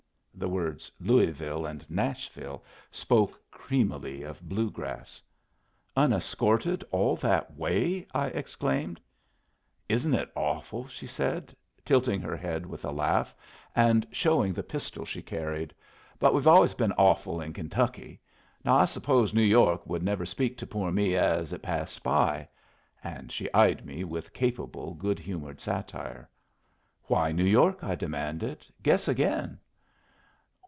The 0.33 0.47
words 0.49 0.91
"Louisville 0.99 1.67
and 1.67 1.87
Nashville" 1.87 2.63
spoke 2.89 3.39
creamily 3.51 4.23
of 4.27 4.41
Blue 4.49 4.71
grass. 4.71 5.21
"Unescorted 5.95 6.83
all 6.89 7.15
that 7.17 7.55
way!" 7.55 8.07
I 8.11 8.27
exclaimed. 8.29 8.99
"Isn't 9.87 10.15
it 10.15 10.31
awful?" 10.35 10.87
said 10.87 11.49
she, 11.51 11.81
tilting 11.85 12.21
her 12.21 12.35
head 12.35 12.65
with 12.65 12.83
a 12.85 12.89
laugh, 12.91 13.35
and 13.75 14.07
showing 14.11 14.51
the 14.51 14.63
pistol 14.63 15.05
she 15.05 15.21
carried. 15.21 15.75
"But 16.17 16.33
we've 16.33 16.47
always 16.47 16.73
been 16.73 16.93
awful 16.93 17.39
in 17.39 17.53
Kentucky. 17.53 18.19
Now 18.65 18.77
I 18.77 18.85
suppose 18.85 19.35
New 19.35 19.43
York 19.43 19.85
would 19.85 20.01
never 20.01 20.25
speak 20.25 20.57
to 20.57 20.65
poor 20.65 20.91
me 20.91 21.15
as 21.15 21.53
it 21.53 21.61
passed 21.61 22.01
by?" 22.01 22.47
And 23.03 23.31
she 23.31 23.53
eyed 23.53 23.85
me 23.85 24.03
with 24.05 24.33
capable, 24.33 24.95
good 24.95 25.19
humored 25.19 25.61
satire. 25.61 26.27
"Why 27.03 27.31
New 27.31 27.45
York?" 27.45 27.83
I 27.83 27.93
demanded. 27.93 28.65
"Guess 28.81 29.07
again." 29.07 29.59